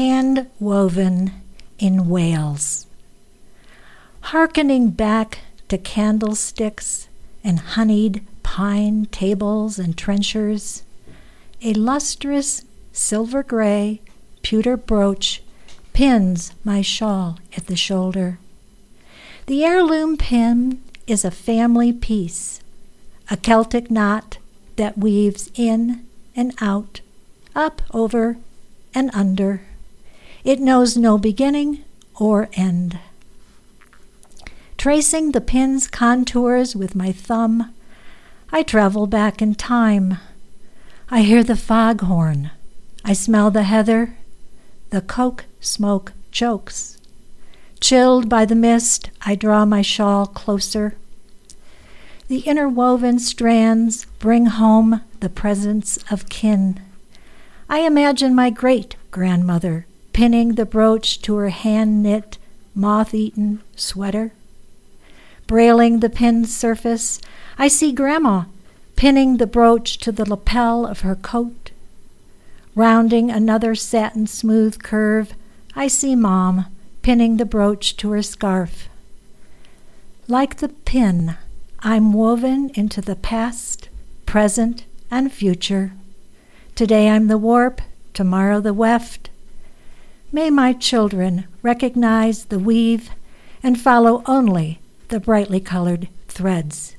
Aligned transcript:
hand 0.00 0.48
woven 0.58 1.30
in 1.78 2.08
Wales. 2.08 2.86
Harkening 4.32 4.88
back 4.88 5.40
to 5.68 5.76
candlesticks 5.76 7.06
and 7.44 7.58
honeyed 7.58 8.24
pine 8.42 9.04
tables 9.12 9.78
and 9.78 9.98
trenchers, 9.98 10.84
a 11.60 11.74
lustrous 11.74 12.64
silver 12.94 13.42
gray 13.42 14.00
pewter 14.40 14.78
brooch 14.78 15.42
pins 15.92 16.54
my 16.64 16.80
shawl 16.80 17.38
at 17.54 17.66
the 17.66 17.76
shoulder. 17.76 18.38
The 19.44 19.62
heirloom 19.62 20.16
pin 20.16 20.82
is 21.06 21.26
a 21.26 21.30
family 21.30 21.92
piece, 21.92 22.62
a 23.30 23.36
Celtic 23.36 23.90
knot 23.90 24.38
that 24.76 24.96
weaves 24.96 25.50
in 25.54 26.06
and 26.34 26.54
out, 26.58 27.02
up, 27.54 27.82
over, 27.92 28.38
and 28.94 29.10
under. 29.12 29.60
It 30.42 30.58
knows 30.58 30.96
no 30.96 31.18
beginning 31.18 31.84
or 32.18 32.48
end. 32.54 32.98
Tracing 34.78 35.32
the 35.32 35.40
pin's 35.42 35.86
contours 35.86 36.74
with 36.74 36.94
my 36.94 37.12
thumb, 37.12 37.74
I 38.50 38.62
travel 38.62 39.06
back 39.06 39.42
in 39.42 39.54
time. 39.54 40.16
I 41.10 41.22
hear 41.22 41.44
the 41.44 41.56
foghorn. 41.56 42.50
I 43.04 43.12
smell 43.12 43.50
the 43.50 43.64
heather. 43.64 44.16
The 44.88 45.02
coke 45.02 45.44
smoke 45.60 46.12
chokes. 46.32 46.96
Chilled 47.80 48.28
by 48.28 48.46
the 48.46 48.54
mist, 48.54 49.10
I 49.20 49.34
draw 49.34 49.66
my 49.66 49.82
shawl 49.82 50.26
closer. 50.26 50.96
The 52.28 52.40
interwoven 52.40 53.18
strands 53.18 54.06
bring 54.18 54.46
home 54.46 55.02
the 55.20 55.28
presence 55.28 55.98
of 56.10 56.28
kin. 56.30 56.80
I 57.68 57.80
imagine 57.80 58.34
my 58.34 58.48
great 58.48 58.96
grandmother 59.10 59.86
pinning 60.12 60.54
the 60.54 60.66
brooch 60.66 61.20
to 61.22 61.36
her 61.36 61.50
hand 61.50 62.02
knit, 62.02 62.38
moth 62.74 63.14
eaten 63.14 63.62
sweater. 63.76 64.32
Brailing 65.46 66.00
the 66.00 66.10
pin's 66.10 66.54
surface, 66.54 67.20
I 67.58 67.68
see 67.68 67.92
Grandma 67.92 68.44
pinning 68.96 69.38
the 69.38 69.46
brooch 69.46 69.96
to 69.98 70.12
the 70.12 70.28
lapel 70.28 70.86
of 70.86 71.00
her 71.00 71.16
coat. 71.16 71.70
Rounding 72.74 73.30
another 73.30 73.74
satin 73.74 74.26
smooth 74.26 74.82
curve, 74.82 75.32
I 75.74 75.88
see 75.88 76.14
Mom 76.14 76.66
pinning 77.02 77.38
the 77.38 77.46
brooch 77.46 77.96
to 77.96 78.10
her 78.10 78.22
scarf. 78.22 78.88
Like 80.28 80.56
the 80.56 80.68
pin, 80.68 81.36
I'm 81.80 82.12
woven 82.12 82.70
into 82.74 83.00
the 83.00 83.16
past, 83.16 83.88
present, 84.26 84.84
and 85.10 85.32
future. 85.32 85.92
Today 86.74 87.08
I'm 87.08 87.26
the 87.26 87.38
warp, 87.38 87.80
tomorrow 88.12 88.60
the 88.60 88.74
weft. 88.74 89.29
May 90.32 90.48
my 90.48 90.74
children 90.74 91.48
recognize 91.60 92.44
the 92.44 92.60
weave 92.60 93.10
and 93.64 93.80
follow 93.80 94.22
only 94.26 94.78
the 95.08 95.18
brightly 95.18 95.58
colored 95.58 96.08
threads. 96.28 96.94